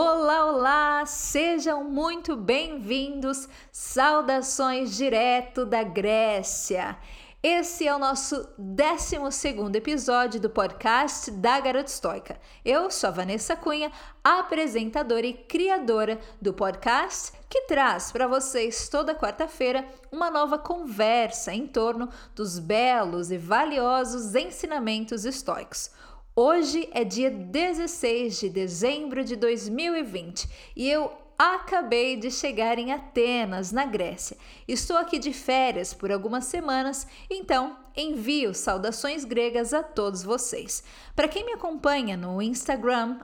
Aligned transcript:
Olá, 0.00 0.44
olá! 0.44 1.06
Sejam 1.06 1.82
muito 1.82 2.36
bem-vindos. 2.36 3.48
Saudações 3.72 4.96
direto 4.96 5.66
da 5.66 5.82
Grécia. 5.82 6.96
Esse 7.42 7.88
é 7.88 7.92
o 7.92 7.98
nosso 7.98 8.48
12 8.56 9.16
episódio 9.74 10.38
do 10.38 10.48
podcast 10.48 11.32
da 11.32 11.58
Garota 11.58 11.90
Estoica. 11.90 12.38
Eu 12.64 12.92
sou 12.92 13.08
a 13.08 13.12
Vanessa 13.12 13.56
Cunha, 13.56 13.90
apresentadora 14.22 15.26
e 15.26 15.32
criadora 15.32 16.20
do 16.40 16.52
podcast, 16.52 17.32
que 17.48 17.62
traz 17.62 18.12
para 18.12 18.28
vocês 18.28 18.88
toda 18.88 19.16
quarta-feira 19.16 19.84
uma 20.12 20.30
nova 20.30 20.60
conversa 20.60 21.52
em 21.52 21.66
torno 21.66 22.08
dos 22.36 22.60
belos 22.60 23.32
e 23.32 23.36
valiosos 23.36 24.36
ensinamentos 24.36 25.24
estoicos. 25.24 25.90
Hoje 26.40 26.88
é 26.92 27.02
dia 27.02 27.32
16 27.32 28.38
de 28.38 28.48
dezembro 28.48 29.24
de 29.24 29.34
2020 29.34 30.48
e 30.76 30.88
eu 30.88 31.10
acabei 31.38 32.16
de 32.16 32.32
chegar 32.32 32.80
em 32.80 32.90
Atenas, 32.90 33.70
na 33.70 33.86
Grécia. 33.86 34.36
Estou 34.66 34.96
aqui 34.96 35.20
de 35.20 35.32
férias 35.32 35.94
por 35.94 36.10
algumas 36.10 36.46
semanas, 36.46 37.06
então 37.30 37.76
envio 37.96 38.52
saudações 38.52 39.24
gregas 39.24 39.72
a 39.72 39.80
todos 39.80 40.24
vocês. 40.24 40.82
Para 41.14 41.28
quem 41.28 41.46
me 41.46 41.52
acompanha 41.52 42.16
no 42.16 42.42
Instagram, 42.42 43.20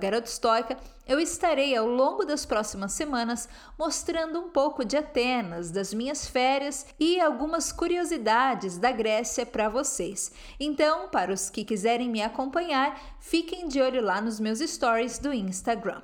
garotostoica, 0.00 0.76
eu 1.06 1.20
estarei 1.20 1.76
ao 1.76 1.86
longo 1.86 2.24
das 2.24 2.44
próximas 2.44 2.92
semanas 2.94 3.48
mostrando 3.78 4.40
um 4.40 4.50
pouco 4.50 4.84
de 4.84 4.96
Atenas, 4.96 5.70
das 5.70 5.94
minhas 5.94 6.26
férias 6.26 6.84
e 6.98 7.20
algumas 7.20 7.70
curiosidades 7.70 8.76
da 8.76 8.90
Grécia 8.90 9.46
para 9.46 9.68
vocês. 9.68 10.32
Então, 10.58 11.08
para 11.10 11.32
os 11.32 11.48
que 11.48 11.64
quiserem 11.64 12.10
me 12.10 12.22
acompanhar, 12.22 13.00
fiquem 13.20 13.68
de 13.68 13.80
olho 13.80 14.02
lá 14.02 14.20
nos 14.20 14.40
meus 14.40 14.58
stories 14.58 15.20
do 15.20 15.32
Instagram. 15.32 16.02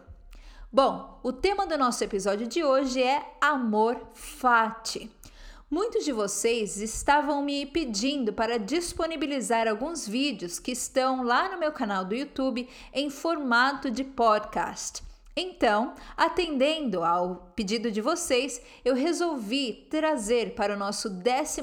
Bom, 0.75 1.20
o 1.23 1.34
tema 1.34 1.67
do 1.67 1.77
nosso 1.77 2.03
episódio 2.03 2.47
de 2.47 2.65
hoje 2.65 3.03
é 3.03 3.37
amor 3.42 4.09
fati. 4.15 5.11
Muitos 5.70 6.03
de 6.03 6.12
vocês 6.12 6.79
estavam 6.79 7.42
me 7.42 7.67
pedindo 7.67 8.33
para 8.33 8.59
disponibilizar 8.59 9.69
alguns 9.69 10.09
vídeos 10.09 10.59
que 10.59 10.70
estão 10.73 11.25
lá 11.25 11.51
no 11.51 11.59
meu 11.59 11.73
canal 11.73 12.06
do 12.06 12.14
YouTube 12.14 12.67
em 12.91 13.11
formato 13.11 13.91
de 13.91 14.03
podcast. 14.03 15.03
Então, 15.37 15.92
atendendo 16.17 17.05
ao 17.05 17.53
pedido 17.55 17.91
de 17.91 18.01
vocês, 18.01 18.59
eu 18.83 18.95
resolvi 18.95 19.86
trazer 19.91 20.55
para 20.55 20.75
o 20.75 20.79
nosso 20.79 21.11
12 21.11 21.61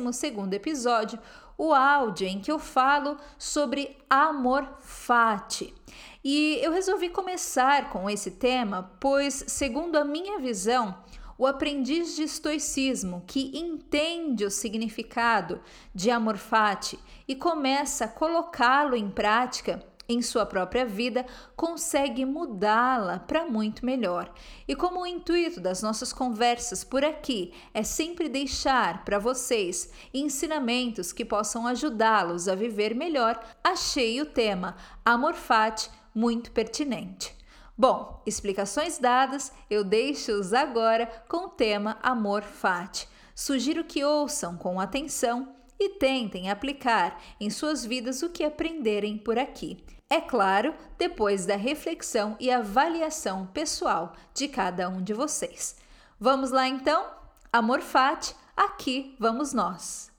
episódio 0.53 1.17
o 1.59 1.73
áudio 1.73 2.25
em 2.25 2.39
que 2.39 2.49
eu 2.49 2.57
falo 2.57 3.17
sobre 3.37 3.97
amor 4.09 4.65
fati. 4.79 5.75
E 6.23 6.57
eu 6.61 6.71
resolvi 6.71 7.09
começar 7.09 7.89
com 7.89 8.09
esse 8.09 8.31
tema, 8.31 8.89
pois, 8.97 9.43
segundo 9.47 9.97
a 9.97 10.05
minha 10.05 10.39
visão, 10.39 10.97
o 11.37 11.45
aprendiz 11.45 12.15
de 12.15 12.23
estoicismo 12.23 13.25
que 13.27 13.51
entende 13.53 14.45
o 14.45 14.51
significado 14.51 15.61
de 15.93 16.09
amor 16.09 16.37
fati 16.37 16.97
e 17.27 17.35
começa 17.35 18.05
a 18.05 18.09
colocá-lo 18.09 18.95
em 18.95 19.09
prática 19.09 19.83
em 20.09 20.23
sua 20.23 20.45
própria 20.45 20.83
vida, 20.85 21.25
consegue 21.55 22.25
mudá-la 22.25 23.19
para 23.19 23.45
muito 23.45 23.85
melhor. 23.85 24.33
E 24.67 24.75
como 24.75 25.01
o 25.01 25.05
intuito 25.05 25.61
das 25.61 25.83
nossas 25.83 26.11
conversas 26.11 26.83
por 26.83 27.05
aqui 27.05 27.53
é 27.73 27.83
sempre 27.83 28.27
deixar 28.27 29.05
para 29.05 29.19
vocês 29.19 29.91
ensinamentos 30.11 31.13
que 31.13 31.23
possam 31.23 31.67
ajudá-los 31.67 32.47
a 32.47 32.55
viver 32.55 32.95
melhor, 32.95 33.39
achei 33.63 34.19
o 34.19 34.25
tema 34.25 34.75
Amor 35.05 35.35
Fati 35.35 35.91
muito 36.13 36.51
pertinente. 36.51 37.37
Bom, 37.77 38.21
explicações 38.25 38.97
dadas, 38.97 39.53
eu 39.69 39.85
deixo-os 39.85 40.53
agora 40.53 41.05
com 41.29 41.45
o 41.45 41.49
tema 41.49 41.97
Amor 42.01 42.41
Fati. 42.41 43.07
Sugiro 43.33 43.85
que 43.85 44.03
ouçam 44.03 44.57
com 44.57 44.81
atenção 44.81 45.55
e 45.79 45.91
tentem 45.91 46.49
aplicar 46.49 47.21
em 47.39 47.49
suas 47.49 47.85
vidas 47.85 48.21
o 48.21 48.29
que 48.29 48.43
aprenderem 48.43 49.17
por 49.17 49.39
aqui. 49.39 49.77
É 50.11 50.19
claro, 50.19 50.73
depois 50.97 51.45
da 51.45 51.55
reflexão 51.55 52.35
e 52.39 52.49
avaliação 52.49 53.45
pessoal 53.45 54.13
de 54.33 54.47
cada 54.47 54.89
um 54.89 55.03
de 55.03 55.13
vocês. 55.13 55.75
Vamos 56.19 56.49
lá 56.49 56.67
então? 56.67 57.05
Amor 57.53 57.81
Fati, 57.81 58.35
aqui 58.57 59.15
vamos 59.19 59.53
nós. 59.53 60.11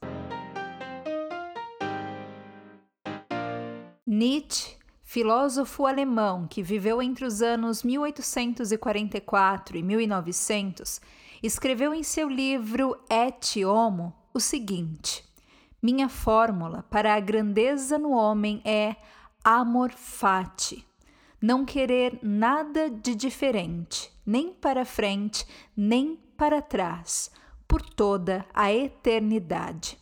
Nietzsche 4.07 4.79
filósofo 5.03 5.87
alemão 5.87 6.47
que 6.47 6.63
viveu 6.63 7.03
entre 7.03 7.25
os 7.25 7.43
anos 7.43 7.83
1844 7.83 9.77
e 9.77 9.83
1900, 9.83 11.01
escreveu 11.43 11.93
em 11.93 12.05
seu 12.05 12.29
livro 12.29 12.97
Et 13.11 13.65
Homo 13.65 14.15
o 14.33 14.39
seguinte: 14.39 15.25
Minha 15.83 16.09
fórmula 16.09 16.85
para 16.89 17.13
a 17.13 17.19
grandeza 17.19 17.99
no 17.99 18.13
homem 18.13 18.63
é 18.65 18.95
amor 19.45 19.91
fati, 19.93 20.87
não 21.41 21.65
querer 21.65 22.19
nada 22.23 22.91
de 22.91 23.15
diferente, 23.15 24.13
nem 24.25 24.53
para 24.53 24.85
frente, 24.85 25.47
nem 25.77 26.17
para 26.37 26.61
trás, 26.61 27.31
por 27.67 27.81
toda 27.83 28.45
a 28.53 28.73
eternidade. 28.73 29.99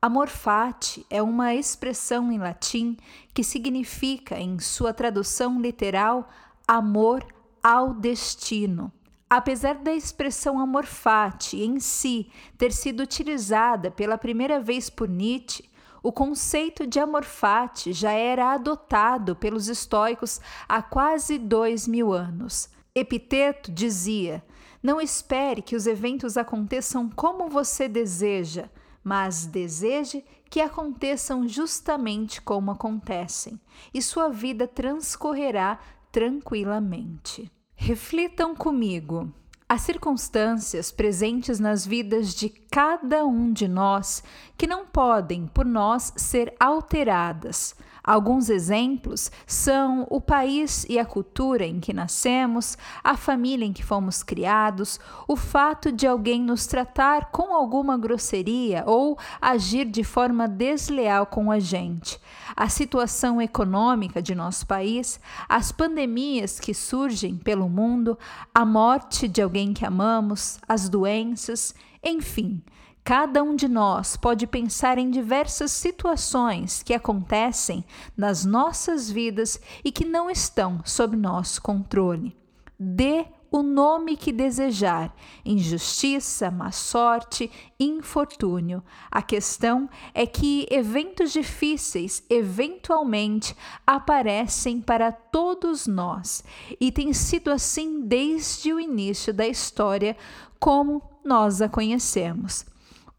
Amor 0.00 0.28
fati 0.28 1.04
é 1.10 1.20
uma 1.20 1.54
expressão 1.54 2.30
em 2.30 2.38
latim 2.38 2.96
que 3.34 3.42
significa, 3.42 4.38
em 4.38 4.60
sua 4.60 4.94
tradução 4.94 5.60
literal, 5.60 6.28
amor 6.66 7.26
ao 7.60 7.92
destino. 7.92 8.92
Apesar 9.28 9.74
da 9.74 9.92
expressão 9.92 10.60
amor 10.60 10.86
fati 10.86 11.62
em 11.62 11.80
si 11.80 12.30
ter 12.56 12.72
sido 12.72 13.00
utilizada 13.00 13.90
pela 13.90 14.16
primeira 14.16 14.60
vez 14.60 14.88
por 14.88 15.08
Nietzsche, 15.08 15.68
o 16.02 16.12
conceito 16.12 16.86
de 16.86 16.98
amor 16.98 17.24
fati 17.24 17.92
já 17.92 18.12
era 18.12 18.52
adotado 18.52 19.36
pelos 19.36 19.68
estoicos 19.68 20.40
há 20.68 20.82
quase 20.82 21.38
dois 21.38 21.86
mil 21.86 22.12
anos. 22.12 22.68
Epiteto 22.94 23.70
dizia: 23.70 24.44
Não 24.82 25.00
espere 25.00 25.62
que 25.62 25.76
os 25.76 25.86
eventos 25.86 26.36
aconteçam 26.36 27.08
como 27.08 27.48
você 27.48 27.88
deseja 27.88 28.68
mas 29.08 29.46
deseje 29.46 30.22
que 30.50 30.60
aconteçam 30.60 31.48
justamente 31.48 32.42
como 32.42 32.70
acontecem, 32.70 33.58
e 33.92 34.02
sua 34.02 34.28
vida 34.28 34.68
transcorrerá 34.68 35.78
tranquilamente. 36.12 37.50
Reflitam 37.74 38.54
comigo. 38.54 39.32
Há 39.70 39.76
circunstâncias 39.76 40.90
presentes 40.90 41.60
nas 41.60 41.84
vidas 41.86 42.34
de 42.34 42.48
cada 42.48 43.26
um 43.26 43.52
de 43.52 43.68
nós 43.68 44.22
que 44.56 44.66
não 44.66 44.86
podem, 44.86 45.46
por 45.46 45.66
nós, 45.66 46.10
ser 46.16 46.54
alteradas, 46.58 47.76
Alguns 48.08 48.48
exemplos 48.48 49.30
são 49.46 50.06
o 50.08 50.18
país 50.18 50.86
e 50.88 50.98
a 50.98 51.04
cultura 51.04 51.66
em 51.66 51.78
que 51.78 51.92
nascemos, 51.92 52.78
a 53.04 53.18
família 53.18 53.66
em 53.66 53.72
que 53.74 53.84
fomos 53.84 54.22
criados, 54.22 54.98
o 55.28 55.36
fato 55.36 55.92
de 55.92 56.06
alguém 56.06 56.40
nos 56.40 56.66
tratar 56.66 57.30
com 57.30 57.54
alguma 57.54 57.98
grosseria 57.98 58.82
ou 58.86 59.18
agir 59.38 59.84
de 59.84 60.02
forma 60.02 60.48
desleal 60.48 61.26
com 61.26 61.52
a 61.52 61.58
gente, 61.58 62.18
a 62.56 62.70
situação 62.70 63.42
econômica 63.42 64.22
de 64.22 64.34
nosso 64.34 64.66
país, 64.66 65.20
as 65.46 65.70
pandemias 65.70 66.58
que 66.58 66.72
surgem 66.72 67.36
pelo 67.36 67.68
mundo, 67.68 68.18
a 68.54 68.64
morte 68.64 69.28
de 69.28 69.42
alguém 69.42 69.74
que 69.74 69.84
amamos, 69.84 70.58
as 70.66 70.88
doenças, 70.88 71.74
enfim. 72.02 72.62
Cada 73.08 73.42
um 73.42 73.56
de 73.56 73.66
nós 73.66 74.18
pode 74.18 74.46
pensar 74.46 74.98
em 74.98 75.10
diversas 75.10 75.70
situações 75.70 76.82
que 76.82 76.92
acontecem 76.92 77.82
nas 78.14 78.44
nossas 78.44 79.10
vidas 79.10 79.58
e 79.82 79.90
que 79.90 80.04
não 80.04 80.28
estão 80.28 80.82
sob 80.84 81.16
nosso 81.16 81.62
controle. 81.62 82.36
Dê 82.78 83.24
o 83.50 83.62
nome 83.62 84.14
que 84.14 84.30
desejar: 84.30 85.16
injustiça, 85.42 86.50
má 86.50 86.70
sorte, 86.70 87.50
infortúnio. 87.80 88.84
A 89.10 89.22
questão 89.22 89.88
é 90.12 90.26
que 90.26 90.66
eventos 90.70 91.32
difíceis 91.32 92.22
eventualmente 92.28 93.56
aparecem 93.86 94.82
para 94.82 95.10
todos 95.10 95.86
nós 95.86 96.44
e 96.78 96.92
tem 96.92 97.14
sido 97.14 97.50
assim 97.50 98.02
desde 98.02 98.70
o 98.70 98.78
início 98.78 99.32
da 99.32 99.48
história, 99.48 100.14
como 100.60 101.02
nós 101.24 101.62
a 101.62 101.70
conhecemos. 101.70 102.66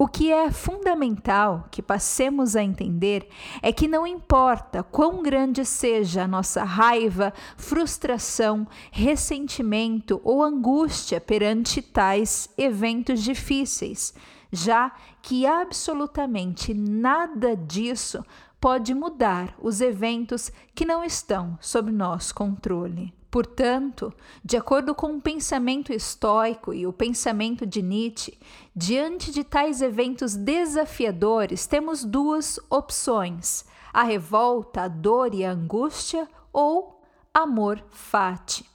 O 0.02 0.08
que 0.08 0.32
é 0.32 0.50
fundamental 0.50 1.68
que 1.70 1.82
passemos 1.82 2.56
a 2.56 2.64
entender 2.64 3.28
é 3.62 3.74
que 3.74 3.86
não 3.86 4.08
importa 4.08 4.82
quão 4.82 5.22
grande 5.22 5.66
seja 5.66 6.24
a 6.24 6.28
nossa 6.28 6.64
raiva, 6.64 7.34
frustração, 7.58 8.66
ressentimento 8.94 10.22
ou 10.24 10.42
angústia 10.42 11.20
perante 11.20 11.82
tais 11.82 12.48
eventos 12.58 13.22
difíceis, 13.22 14.14
já 14.50 14.90
que 15.22 15.46
absolutamente 15.46 16.74
nada 16.74 17.54
disso 17.54 18.24
pode 18.58 18.94
mudar 18.94 19.54
os 19.62 19.82
eventos 19.82 20.50
que 20.74 20.86
não 20.86 21.04
estão 21.04 21.58
sob 21.60 21.92
nosso 21.92 22.34
controle. 22.34 23.19
Portanto, 23.32 24.12
de 24.44 24.58
acordo 24.58 24.96
com 24.96 25.14
o 25.14 25.22
pensamento 25.22 25.94
estoico 25.94 26.74
e 26.74 26.88
o 26.88 26.94
pensamento 26.94 27.64
de 27.66 27.82
Nietzsche, 27.82 28.40
diante 28.76 29.32
de 29.32 29.44
tais 29.44 29.82
eventos 29.82 30.36
desafiadores, 30.36 31.68
temos 31.68 32.04
duas 32.04 32.60
opções: 32.72 33.66
a 33.94 34.02
revolta, 34.02 34.82
a 34.82 34.88
dor 34.88 35.36
e 35.36 35.46
a 35.46 35.52
angústia 35.52 36.28
ou 36.52 37.02
amor 37.32 37.84
fati. 37.92 38.66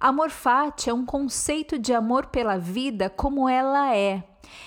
Amor 0.00 0.30
fati 0.30 0.90
é 0.90 0.94
um 0.94 1.06
conceito 1.06 1.78
de 1.78 1.94
amor 1.94 2.26
pela 2.26 2.58
vida 2.58 3.08
como 3.08 3.48
ela 3.48 3.94
é. 3.94 4.24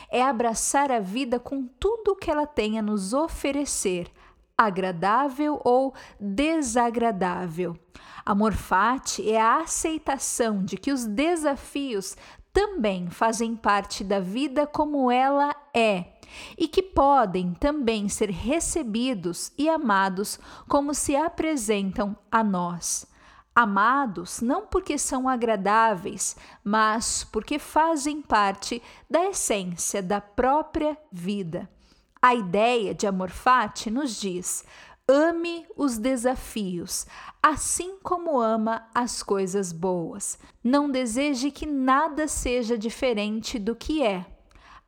É 0.09 0.24
abraçar 0.24 0.89
a 0.89 1.00
vida 1.00 1.38
com 1.38 1.68
tudo 1.79 2.13
o 2.13 2.15
que 2.15 2.31
ela 2.31 2.47
tem 2.47 2.79
a 2.79 2.81
nos 2.81 3.13
oferecer, 3.13 4.09
agradável 4.57 5.62
ou 5.63 5.94
desagradável. 6.19 7.77
Amor 8.25 8.54
fati 8.54 9.30
é 9.30 9.39
a 9.39 9.62
aceitação 9.62 10.63
de 10.65 10.75
que 10.75 10.92
os 10.92 11.06
desafios 11.06 12.18
também 12.51 13.09
fazem 13.09 13.56
parte 13.56 14.04
da 14.04 14.19
vida 14.19 14.65
como 14.65 15.12
ela 15.12 15.56
é 15.74 16.18
e 16.57 16.68
que 16.68 16.81
podem 16.81 17.54
também 17.54 18.09
ser 18.09 18.30
recebidos 18.31 19.51
e 19.57 19.69
amados 19.69 20.39
como 20.68 20.94
se 20.94 21.15
apresentam 21.15 22.18
a 22.31 22.44
nós. 22.44 23.06
Amados 23.56 24.42
não 24.42 24.68
porque 24.68 24.98
são 24.98 25.27
agradáveis, 25.27 26.36
mas 26.63 27.24
porque 27.24 27.57
fazem 27.57 28.21
parte 28.21 28.81
da 29.10 29.25
essência 29.25 30.01
da 30.01 30.19
própria 30.19 30.98
vida. 31.12 31.69
A 32.21 32.33
ideia 32.33 32.93
de 32.93 33.05
amor 33.05 33.29
fati 33.29 33.91
nos 33.91 34.19
diz: 34.19 34.65
ame 35.07 35.65
os 35.75 35.97
desafios, 35.97 37.05
assim 37.41 37.97
como 38.03 38.39
ama 38.39 38.87
as 38.93 39.23
coisas 39.23 39.71
boas. 39.71 40.37
Não 40.63 40.89
deseje 40.89 41.51
que 41.51 41.65
nada 41.65 42.27
seja 42.27 42.77
diferente 42.77 43.57
do 43.57 43.75
que 43.75 44.03
é. 44.03 44.25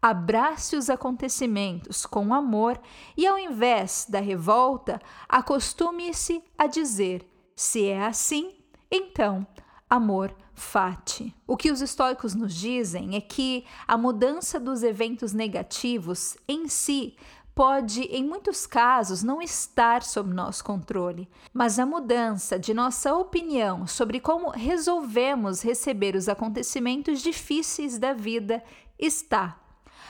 Abrace 0.01 0.75
os 0.75 0.89
acontecimentos 0.89 2.05
com 2.05 2.33
amor 2.33 2.79
e, 3.17 3.27
ao 3.27 3.37
invés 3.37 4.05
da 4.09 4.19
revolta, 4.19 4.99
acostume-se 5.27 6.43
a 6.57 6.67
dizer: 6.67 7.25
se 7.55 7.85
é 7.87 8.05
assim, 8.05 8.55
então 8.89 9.45
amor 9.89 10.35
fati. 10.59 11.35
O 11.47 11.57
que 11.57 11.71
os 11.71 11.81
estoicos 11.81 12.35
nos 12.35 12.53
dizem 12.53 13.15
é 13.15 13.21
que 13.21 13.65
a 13.87 13.97
mudança 13.97 14.59
dos 14.59 14.83
eventos 14.83 15.33
negativos 15.33 16.37
em 16.47 16.67
si 16.67 17.15
pode, 17.55 18.03
em 18.03 18.23
muitos 18.23 18.65
casos, 18.65 19.21
não 19.21 19.41
estar 19.41 20.01
sob 20.03 20.33
nosso 20.33 20.63
controle, 20.63 21.29
mas 21.53 21.77
a 21.77 21.85
mudança 21.85 22.57
de 22.57 22.73
nossa 22.73 23.13
opinião 23.13 23.85
sobre 23.85 24.19
como 24.19 24.49
resolvemos 24.49 25.61
receber 25.61 26.15
os 26.15 26.29
acontecimentos 26.29 27.21
difíceis 27.21 27.97
da 27.97 28.13
vida 28.13 28.63
está. 28.97 29.59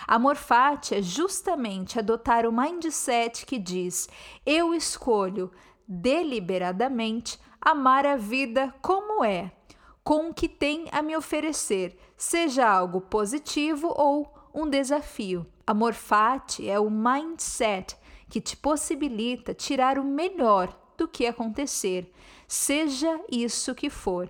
Amor 0.07 0.35
fati 0.35 0.95
é 0.95 1.01
justamente 1.01 1.97
adotar 1.97 2.45
o 2.45 2.51
mindset 2.51 3.45
que 3.45 3.57
diz: 3.57 4.07
eu 4.45 4.73
escolho 4.73 5.51
deliberadamente 5.87 7.39
amar 7.61 8.05
a 8.05 8.15
vida 8.15 8.73
como 8.81 9.23
é 9.23 9.51
com 10.09 10.29
o 10.29 10.33
que 10.33 10.49
tem 10.49 10.87
a 10.91 11.03
me 11.03 11.15
oferecer, 11.15 11.95
seja 12.17 12.67
algo 12.67 12.99
positivo 12.99 13.93
ou 13.95 14.33
um 14.51 14.67
desafio. 14.67 15.45
Amor 15.67 15.93
fati 15.93 16.67
é 16.67 16.79
o 16.79 16.89
mindset 16.89 17.95
que 18.27 18.41
te 18.41 18.57
possibilita 18.57 19.53
tirar 19.53 19.99
o 19.99 20.03
melhor 20.03 20.75
do 20.97 21.07
que 21.07 21.27
acontecer, 21.27 22.11
seja 22.47 23.21
isso 23.31 23.75
que 23.75 23.87
for. 23.87 24.27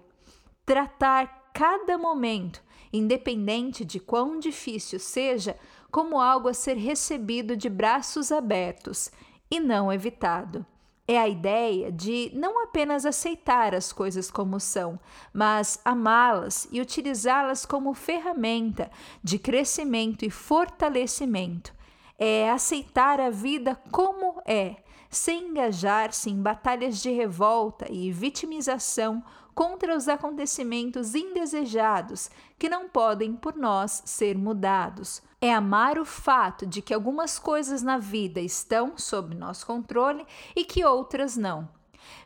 Tratar 0.66 1.50
cada 1.54 1.98
momento, 1.98 2.62
independente 2.92 3.86
de 3.86 4.02
quão 4.02 4.38
difícil 4.38 5.00
seja, 5.00 5.56
como 5.90 6.20
algo 6.20 6.50
a 6.50 6.54
ser 6.54 6.76
recebido 6.76 7.56
de 7.56 7.70
braços 7.70 8.34
abertos 8.34 9.10
e 9.50 9.62
não 9.62 9.94
evitado 9.94 10.66
é 11.10 11.18
a 11.18 11.28
ideia 11.28 11.92
de 11.92 12.32
não 12.36 12.64
apenas 12.64 13.04
aceitar 13.04 13.74
as 13.74 13.92
coisas 13.92 14.30
como 14.30 14.60
são, 14.60 15.00
mas 15.34 15.82
amá-las 15.84 16.68
e 16.72 16.80
utilizá-las 16.80 17.66
como 17.66 17.96
ferramenta 17.96 18.92
de 19.24 19.40
crescimento 19.40 20.24
e 20.24 20.30
fortalecimento. 20.30 21.74
É 22.16 22.52
aceitar 22.52 23.20
a 23.20 23.32
vida 23.32 23.76
como 23.92 24.40
é, 24.46 24.76
sem 25.10 25.48
engajar-se 25.48 26.30
em 26.30 26.42
batalhas 26.42 27.02
de 27.02 27.12
revolta 27.12 27.92
e 27.92 28.12
vitimização 28.12 29.24
contra 29.56 29.96
os 29.96 30.08
acontecimentos 30.08 31.16
indesejados 31.16 32.30
que 32.58 32.70
não 32.70 32.88
podem 32.88 33.34
por 33.34 33.56
nós 33.56 34.02
ser 34.06 34.38
mudados. 34.38 35.22
É 35.42 35.54
amar 35.54 35.98
o 35.98 36.06
fato 36.06 36.66
de 36.66 36.82
que 36.82 36.94
algumas 36.94 37.40
coisas 37.40 37.82
na 37.82 37.98
vida 37.98 38.40
estão 38.40 38.98
sob 38.98 39.36
nosso 39.36 39.66
controle 39.66 40.26
e 40.56 40.64
que 40.64 40.86
outras 40.86 41.36
não. 41.36 41.68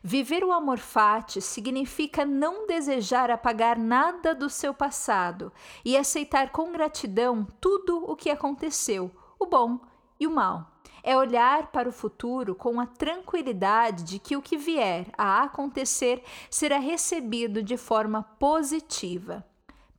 Viver 0.04 0.44
o 0.44 0.52
amor 0.52 0.78
fati 0.78 1.42
significa 1.42 2.26
não 2.26 2.68
desejar 2.68 3.32
apagar 3.32 3.78
nada 3.78 4.36
do 4.36 4.50
seu 4.50 4.74
passado 4.74 5.52
e 5.84 5.98
aceitar 5.98 6.52
com 6.52 6.72
gratidão 6.72 7.48
tudo 7.60 8.04
o 8.10 8.16
que 8.16 8.30
aconteceu, 8.30 9.12
o 9.40 9.46
bom 9.46 9.80
e 10.24 10.28
o 10.28 10.32
mal 10.32 10.72
é 11.04 11.18
olhar 11.18 11.68
para 11.68 11.90
o 11.90 11.92
futuro 11.92 12.56
com 12.56 12.80
a 12.80 12.86
tranquilidade 12.86 14.04
de 14.04 14.20
que 14.20 14.38
o 14.38 14.42
que 14.42 14.58
vier 14.58 15.08
a 15.18 15.44
acontecer 15.44 16.24
será 16.50 16.80
recebido 16.80 17.62
de 17.62 17.76
forma 17.76 18.24
positiva. 18.40 19.46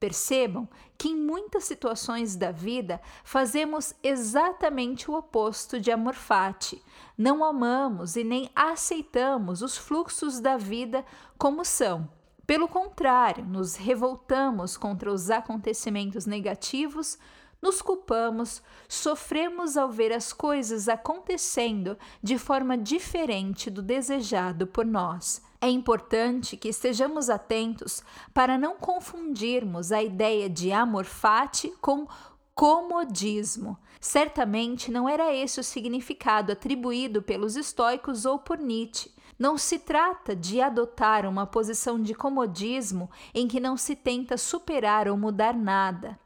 Percebam 0.00 0.66
que 0.96 1.08
em 1.08 1.16
muitas 1.16 1.64
situações 1.64 2.36
da 2.36 2.50
vida 2.50 3.00
fazemos 3.22 3.94
exatamente 4.02 5.10
o 5.10 5.14
oposto 5.14 5.78
de 5.78 5.90
amor 5.90 6.14
fati. 6.14 6.82
Não 7.16 7.44
amamos 7.44 8.16
e 8.16 8.24
nem 8.24 8.50
aceitamos 8.54 9.60
os 9.60 9.76
fluxos 9.76 10.40
da 10.40 10.56
vida 10.56 11.04
como 11.38 11.64
são. 11.64 12.08
Pelo 12.46 12.68
contrário, 12.68 13.44
nos 13.44 13.76
revoltamos 13.76 14.76
contra 14.76 15.10
os 15.10 15.30
acontecimentos 15.30 16.26
negativos, 16.26 17.18
nos 17.64 17.80
culpamos, 17.80 18.62
sofremos 18.86 19.78
ao 19.78 19.90
ver 19.90 20.12
as 20.12 20.34
coisas 20.34 20.86
acontecendo 20.86 21.96
de 22.22 22.36
forma 22.36 22.76
diferente 22.76 23.70
do 23.70 23.80
desejado 23.80 24.66
por 24.66 24.84
nós. 24.84 25.40
É 25.62 25.70
importante 25.70 26.58
que 26.58 26.68
estejamos 26.68 27.30
atentos 27.30 28.02
para 28.34 28.58
não 28.58 28.76
confundirmos 28.76 29.92
a 29.92 30.02
ideia 30.02 30.46
de 30.46 30.72
amor 30.72 31.06
fati 31.06 31.72
com 31.80 32.06
comodismo. 32.54 33.78
Certamente 33.98 34.90
não 34.90 35.08
era 35.08 35.34
esse 35.34 35.58
o 35.58 35.64
significado 35.64 36.52
atribuído 36.52 37.22
pelos 37.22 37.56
estoicos 37.56 38.26
ou 38.26 38.38
por 38.38 38.58
Nietzsche. 38.58 39.10
Não 39.38 39.56
se 39.56 39.78
trata 39.78 40.36
de 40.36 40.60
adotar 40.60 41.24
uma 41.24 41.46
posição 41.46 41.98
de 41.98 42.14
comodismo 42.14 43.10
em 43.32 43.48
que 43.48 43.58
não 43.58 43.74
se 43.74 43.96
tenta 43.96 44.36
superar 44.36 45.08
ou 45.08 45.16
mudar 45.16 45.56
nada. 45.56 46.18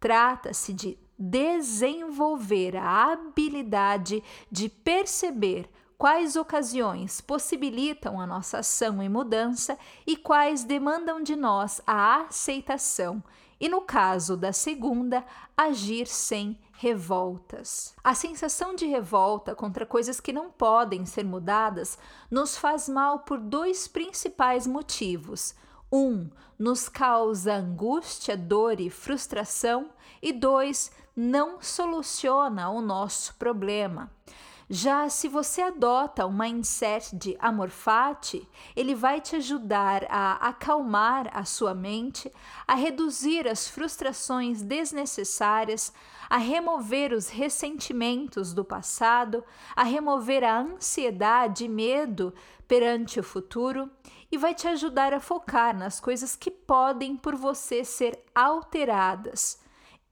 Trata-se 0.00 0.72
de 0.72 0.98
desenvolver 1.18 2.74
a 2.76 3.12
habilidade 3.12 4.24
de 4.50 4.70
perceber 4.70 5.68
quais 5.98 6.34
ocasiões 6.34 7.20
possibilitam 7.20 8.18
a 8.18 8.26
nossa 8.26 8.60
ação 8.60 9.02
e 9.02 9.08
mudança 9.08 9.78
e 10.06 10.16
quais 10.16 10.64
demandam 10.64 11.22
de 11.22 11.36
nós 11.36 11.82
a 11.86 12.22
aceitação, 12.22 13.22
e 13.60 13.68
no 13.68 13.82
caso 13.82 14.34
da 14.34 14.50
segunda, 14.50 15.22
agir 15.54 16.06
sem 16.06 16.58
revoltas. 16.72 17.94
A 18.02 18.14
sensação 18.14 18.74
de 18.74 18.86
revolta 18.86 19.54
contra 19.54 19.84
coisas 19.84 20.18
que 20.18 20.32
não 20.32 20.50
podem 20.50 21.04
ser 21.04 21.26
mudadas 21.26 21.98
nos 22.30 22.56
faz 22.56 22.88
mal 22.88 23.18
por 23.18 23.38
dois 23.38 23.86
principais 23.86 24.66
motivos. 24.66 25.54
Um, 25.92 26.28
nos 26.58 26.88
causa 26.88 27.54
angústia, 27.54 28.36
dor 28.36 28.80
e 28.80 28.90
frustração, 28.90 29.90
e 30.22 30.32
dois, 30.32 30.92
não 31.16 31.60
soluciona 31.60 32.70
o 32.70 32.80
nosso 32.80 33.34
problema. 33.34 34.10
Já 34.72 35.08
se 35.08 35.26
você 35.26 35.62
adota 35.62 36.24
um 36.26 36.32
mindset 36.32 37.16
de 37.16 37.36
amor 37.40 37.70
fati, 37.70 38.48
ele 38.76 38.94
vai 38.94 39.20
te 39.20 39.34
ajudar 39.34 40.06
a 40.08 40.34
acalmar 40.34 41.28
a 41.34 41.44
sua 41.44 41.74
mente, 41.74 42.30
a 42.68 42.76
reduzir 42.76 43.48
as 43.48 43.66
frustrações 43.66 44.62
desnecessárias, 44.62 45.92
a 46.28 46.36
remover 46.36 47.12
os 47.12 47.28
ressentimentos 47.28 48.54
do 48.54 48.64
passado, 48.64 49.42
a 49.74 49.82
remover 49.82 50.44
a 50.44 50.60
ansiedade 50.60 51.64
e 51.64 51.68
medo 51.68 52.32
perante 52.68 53.18
o 53.18 53.24
futuro 53.24 53.90
e 54.30 54.38
vai 54.38 54.54
te 54.54 54.68
ajudar 54.68 55.12
a 55.12 55.20
focar 55.20 55.76
nas 55.76 56.00
coisas 56.00 56.36
que 56.36 56.50
podem 56.50 57.16
por 57.16 57.34
você 57.34 57.84
ser 57.84 58.22
alteradas. 58.34 59.58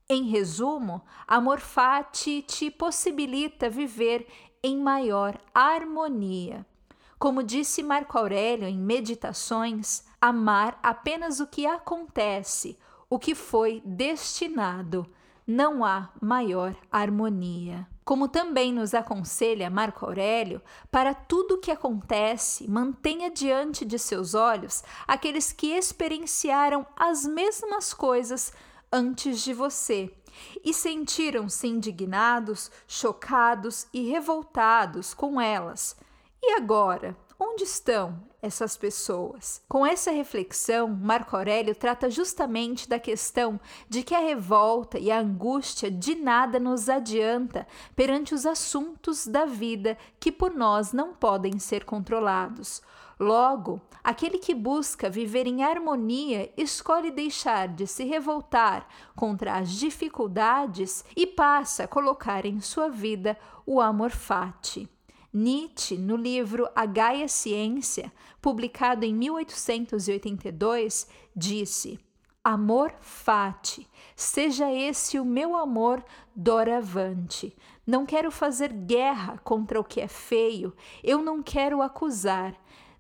Em 0.09 0.25
resumo, 0.25 1.03
amor 1.27 1.61
fati 1.61 2.43
te 2.43 2.71
possibilita 2.71 3.69
viver 3.69 4.27
em 4.63 4.79
maior 4.79 5.39
harmonia. 5.55 6.67
Como 7.19 7.43
disse 7.43 7.83
Marco 7.83 8.17
Aurélio 8.17 8.67
em 8.67 8.79
Meditações, 8.79 10.05
amar 10.21 10.79
apenas 10.83 11.41
o 11.41 11.47
que 11.47 11.67
acontece, 11.67 12.79
o 13.11 13.19
que 13.19 13.35
foi 13.35 13.83
destinado. 13.85 15.07
Não 15.47 15.85
há 15.85 16.11
maior 16.21 16.77
harmonia. 16.91 17.87
Como 18.09 18.27
também 18.27 18.73
nos 18.73 18.95
aconselha 18.95 19.69
Marco 19.69 20.07
Aurélio, 20.07 20.63
para 20.91 21.13
tudo 21.13 21.59
que 21.59 21.71
acontece, 21.71 22.67
mantenha 22.67 23.31
diante 23.31 23.85
de 23.85 23.99
seus 23.99 24.33
olhos 24.33 24.83
aqueles 25.07 25.53
que 25.53 25.73
experienciaram 25.73 26.87
as 26.97 27.27
mesmas 27.27 27.93
coisas 27.93 28.51
antes 28.91 29.45
de 29.45 29.53
você 29.53 30.11
e 30.65 30.73
sentiram-se 30.73 31.67
indignados, 31.67 32.71
chocados 32.87 33.87
e 33.93 34.09
revoltados 34.09 35.13
com 35.13 35.39
elas. 35.39 35.95
E 36.43 36.55
agora, 36.55 37.15
onde 37.39 37.65
estão 37.65 38.21
essas 38.41 38.77
pessoas? 38.77 39.63
Com 39.69 39.85
essa 39.85 40.11
reflexão, 40.11 40.89
Marco 40.89 41.37
Aurélio 41.37 41.75
trata 41.75 42.11
justamente 42.11 42.89
da 42.89 42.99
questão 42.99 43.61
de 43.89 44.03
que 44.03 44.15
a 44.15 44.21
revolta 44.21 44.99
e 44.99 45.11
a 45.11 45.21
angústia 45.21 45.91
de 45.91 46.15
nada 46.15 46.61
nos 46.61 46.89
adianta 46.89 47.67
perante 47.97 48.35
os 48.35 48.47
assuntos 48.47 49.27
da 49.27 49.45
vida 49.45 49.97
que 50.21 50.31
por 50.31 50.55
nós 50.55 50.93
não 50.93 51.15
podem 51.15 51.59
ser 51.59 51.85
controlados. 51.85 52.83
Logo, 53.19 53.81
aquele 54.05 54.39
que 54.39 54.55
busca 54.55 55.11
viver 55.11 55.47
em 55.49 55.65
harmonia 55.65 56.53
escolhe 56.57 57.11
deixar 57.11 57.67
de 57.67 57.87
se 57.87 58.05
revoltar 58.05 58.87
contra 59.17 59.55
as 59.55 59.71
dificuldades 59.71 61.05
e 61.17 61.27
passa 61.27 61.85
a 61.85 61.89
colocar 61.89 62.47
em 62.47 62.61
sua 62.61 62.89
vida 62.89 63.37
o 63.67 63.81
amor 63.81 64.11
fati. 64.11 64.89
Nietzsche, 65.33 65.99
no 65.99 66.17
livro 66.17 66.69
A 66.75 66.87
Gaia 66.87 67.29
Ciência, 67.29 68.11
publicado 68.41 69.05
em 69.05 69.15
1882, 69.15 71.07
disse: 71.37 72.01
Amor 72.43 72.95
fati, 73.01 73.87
seja 74.17 74.73
esse 74.73 75.19
o 75.19 75.25
meu 75.25 75.55
amor 75.55 76.03
doravante. 76.35 77.55
Não 77.87 78.07
quero 78.07 78.31
fazer 78.31 78.73
guerra 78.73 79.39
contra 79.45 79.79
o 79.79 79.85
que 79.85 80.01
é 80.01 80.09
feio, 80.09 80.75
eu 81.05 81.21
não 81.23 81.43
quero 81.43 81.83
acusar, 81.83 82.55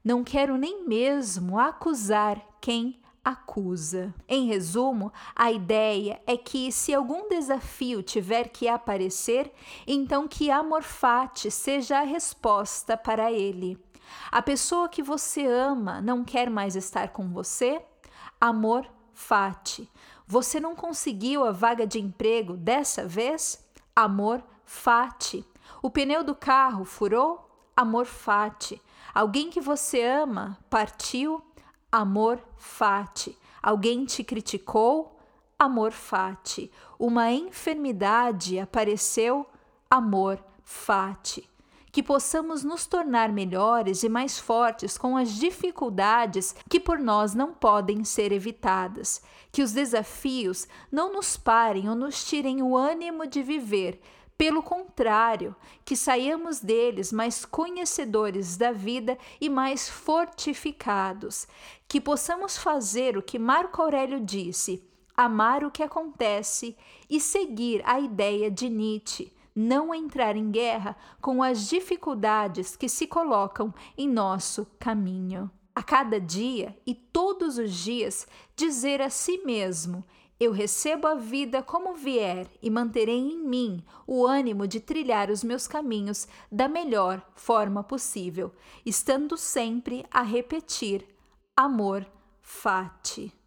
não 0.05 0.23
quero 0.23 0.57
nem 0.57 0.87
mesmo 0.87 1.59
acusar 1.59 2.47
quem 2.61 3.01
acusa. 3.29 4.15
Em 4.27 4.47
resumo, 4.47 5.13
a 5.37 5.53
ideia 5.53 6.19
é 6.27 6.35
que 6.35 6.73
se 6.73 6.95
algum 6.95 7.29
desafio 7.29 8.03
tiver 8.03 8.49
que 8.49 8.67
aparecer, 8.67 9.53
então 9.87 10.27
que 10.27 10.51
amor 10.51 10.83
fati 10.83 11.51
seja 11.51 11.99
a 11.99 12.05
resposta 12.05 12.97
para 12.97 13.31
ele. 13.31 13.79
A 14.33 14.41
pessoa 14.41 14.89
que 14.89 15.03
você 15.03 15.47
ama 15.47 16.01
não 16.01 16.25
quer 16.25 16.49
mais 16.49 16.75
estar 16.75 17.09
com 17.09 17.29
você? 17.29 17.83
Amor 18.41 18.87
fati. 19.13 19.91
Você 20.27 20.59
não 20.59 20.75
conseguiu 20.75 21.45
a 21.45 21.53
vaga 21.53 21.87
de 21.87 22.01
emprego 22.01 22.57
dessa 22.57 23.07
vez? 23.07 23.63
Amor 23.95 24.43
fati. 24.65 25.45
O 25.83 25.91
pneu 25.91 26.25
do 26.25 26.35
carro 26.35 26.87
furou? 26.87 27.47
Amor 27.77 28.07
fati. 28.07 28.81
Alguém 29.15 29.51
que 29.51 29.61
você 29.61 30.03
ama 30.03 30.59
partiu? 30.71 31.43
Amor 31.91 32.39
fati. 32.59 33.35
Alguém 33.63 34.05
te 34.05 34.23
criticou? 34.23 35.19
Amor 35.59 35.91
fati. 35.91 36.71
Uma 36.99 37.33
enfermidade 37.33 38.59
apareceu? 38.59 39.47
Amor 39.91 40.39
fati. 40.63 41.49
Que 41.91 42.03
possamos 42.03 42.63
nos 42.63 42.85
tornar 42.85 43.33
melhores 43.33 44.03
e 44.03 44.09
mais 44.09 44.39
fortes 44.39 44.99
com 44.99 45.17
as 45.17 45.31
dificuldades 45.31 46.55
que 46.69 46.79
por 46.79 46.99
nós 46.99 47.35
não 47.35 47.55
podem 47.55 48.05
ser 48.05 48.33
evitadas. 48.33 49.23
Que 49.51 49.63
os 49.63 49.73
desafios 49.73 50.69
não 50.93 51.11
nos 51.11 51.39
parem 51.39 51.89
ou 51.89 51.95
nos 51.95 52.23
tirem 52.23 52.63
o 52.63 52.77
ânimo 52.77 53.27
de 53.27 53.43
viver, 53.43 53.99
pelo 54.39 54.63
contrário, 54.63 55.55
que 55.85 55.97
saiamos 55.97 56.61
deles 56.61 57.13
mais 57.13 57.45
conhecedores 57.45 58.57
da 58.57 58.71
vida 58.71 59.19
e 59.41 59.49
mais 59.49 59.89
fortificados, 59.89 61.49
que 61.89 62.01
possamos 62.01 62.57
fazer 62.57 63.19
o 63.19 63.23
que 63.23 63.37
Marco 63.37 63.83
Aurélio 63.83 64.21
disse, 64.21 64.89
amar 65.17 65.65
o 65.65 65.73
que 65.73 65.83
acontece 65.83 66.77
e 67.11 67.19
seguir 67.19 67.83
a 67.85 67.99
ideia 67.99 68.49
de 68.49 68.71
Nietzsche, 68.71 69.33
não 69.53 69.93
entrar 69.93 70.37
em 70.37 70.53
guerra 70.53 70.97
com 71.21 71.43
as 71.43 71.69
dificuldades 71.69 72.77
que 72.77 72.89
se 72.89 73.09
colocam 73.09 73.75
em 73.97 74.09
nosso 74.09 74.65
caminho. 74.79 75.51
A 75.75 75.83
cada 75.83 76.21
dia 76.21 76.77
e 76.87 76.95
todos 76.95 77.59
os 77.59 77.73
dias, 77.73 78.27
dizer 78.55 79.03
a 79.03 79.11
si 79.11 79.39
mesmo: 79.45 80.05
eu 80.41 80.53
recebo 80.53 81.07
a 81.07 81.15
vida 81.15 81.63
como 81.63 81.95
vier 81.95 82.49
e 82.63 82.71
manterei 82.71 83.19
em 83.19 83.39
mim 83.39 83.85
o 84.07 84.27
ânimo 84.27 84.67
de 84.67 84.81
trilhar 84.81 85.31
os 85.31 85.43
meus 85.43 85.67
caminhos 85.67 86.29
da 86.51 86.69
melhor 86.69 87.23
forma 87.35 87.83
possível, 87.83 88.53
estando 88.87 89.37
sempre 89.37 90.05
a 90.11 90.23
repetir: 90.23 91.07
amor 91.57 92.07
fati. 92.41 93.38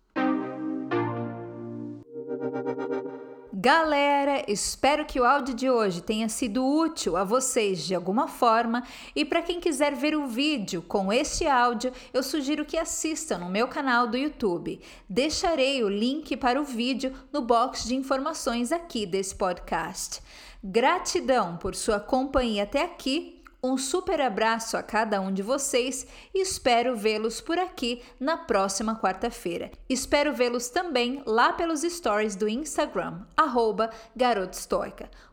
Galera, 3.63 4.43
espero 4.47 5.05
que 5.05 5.19
o 5.19 5.23
áudio 5.23 5.53
de 5.53 5.69
hoje 5.69 6.01
tenha 6.01 6.27
sido 6.27 6.65
útil 6.65 7.15
a 7.15 7.23
vocês 7.23 7.85
de 7.85 7.93
alguma 7.93 8.27
forma 8.27 8.81
e 9.15 9.23
para 9.23 9.43
quem 9.43 9.59
quiser 9.59 9.93
ver 9.93 10.15
o 10.15 10.25
vídeo 10.25 10.81
com 10.81 11.13
este 11.13 11.45
áudio, 11.45 11.93
eu 12.11 12.23
sugiro 12.23 12.65
que 12.65 12.75
assistam 12.75 13.37
no 13.37 13.51
meu 13.51 13.67
canal 13.67 14.07
do 14.07 14.17
YouTube. 14.17 14.81
Deixarei 15.07 15.83
o 15.83 15.89
link 15.89 16.35
para 16.37 16.59
o 16.59 16.65
vídeo 16.65 17.13
no 17.31 17.43
box 17.43 17.87
de 17.87 17.93
informações 17.93 18.71
aqui 18.71 19.05
desse 19.05 19.35
podcast. 19.35 20.23
Gratidão 20.63 21.55
por 21.57 21.75
sua 21.75 21.99
companhia 21.99 22.63
até 22.63 22.83
aqui 22.83 23.40
um 23.63 23.77
super 23.77 24.19
abraço 24.19 24.75
a 24.75 24.81
cada 24.81 25.21
um 25.21 25.31
de 25.31 25.43
vocês 25.43 26.07
e 26.33 26.41
espero 26.41 26.95
vê-los 26.95 27.39
por 27.39 27.59
aqui 27.59 28.01
na 28.19 28.35
próxima 28.35 28.99
quarta-feira. 28.99 29.69
Espero 29.87 30.33
vê-los 30.33 30.69
também 30.69 31.21
lá 31.27 31.53
pelos 31.53 31.81
stories 31.81 32.35
do 32.35 32.49
Instagram, 32.49 33.21
arroba 33.37 33.91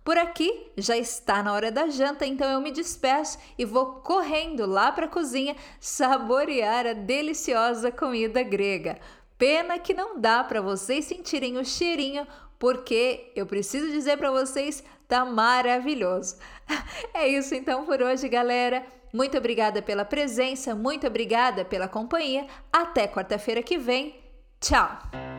Por 0.05 0.19
aqui 0.19 0.71
já 0.77 0.97
está 0.97 1.43
na 1.43 1.55
hora 1.55 1.73
da 1.73 1.89
janta, 1.89 2.27
então 2.27 2.51
eu 2.51 2.61
me 2.61 2.71
despeço 2.71 3.39
e 3.57 3.65
vou 3.65 3.95
correndo 4.03 4.67
lá 4.67 4.93
para 4.93 5.07
a 5.07 5.11
cozinha 5.11 5.57
saborear 5.81 6.87
a 6.87 6.93
deliciosa 6.93 7.91
comida 7.91 8.43
grega. 8.43 8.99
Pena 9.39 9.79
que 9.79 9.95
não 9.95 10.21
dá 10.21 10.45
para 10.45 10.61
vocês 10.61 11.07
sentirem 11.07 11.57
o 11.57 11.65
cheirinho, 11.65 12.27
porque 12.59 13.33
eu 13.37 13.47
preciso 13.47 13.89
dizer 13.91 14.19
para 14.19 14.33
vocês, 14.33 14.83
tá 15.09 15.25
maravilhoso. 15.25 16.37
É 17.15 17.27
isso 17.27 17.55
então 17.55 17.85
por 17.87 18.03
hoje, 18.03 18.29
galera. 18.29 18.85
Muito 19.13 19.39
obrigada 19.39 19.81
pela 19.81 20.05
presença, 20.05 20.75
muito 20.75 21.07
obrigada 21.07 21.65
pela 21.65 21.89
companhia. 21.89 22.47
Até 22.71 23.09
quarta-feira 23.09 23.63
que 23.63 23.79
vem. 23.79 24.15
Tchau! 24.61 25.38